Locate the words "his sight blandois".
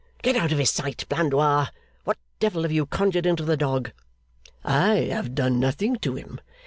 0.57-1.67